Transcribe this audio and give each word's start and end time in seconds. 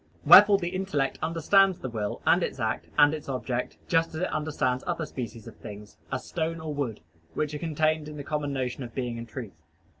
Wherefore 0.25 0.57
the 0.57 0.69
intellect 0.73 1.19
understands 1.21 1.77
the 1.77 1.87
will, 1.87 2.23
and 2.25 2.41
its 2.41 2.59
act, 2.59 2.87
and 2.97 3.13
its 3.13 3.29
object, 3.29 3.77
just 3.87 4.15
as 4.15 4.21
it 4.21 4.33
understands 4.33 4.83
other 4.87 5.05
species 5.05 5.45
of 5.47 5.57
things, 5.57 5.95
as 6.11 6.25
stone 6.25 6.59
or 6.59 6.73
wood, 6.73 7.01
which 7.35 7.53
are 7.53 7.59
contained 7.59 8.09
in 8.09 8.17
the 8.17 8.23
common 8.23 8.51
notion 8.51 8.81
of 8.83 8.95
being 8.95 9.19
and 9.19 9.29
truth. 9.29 9.61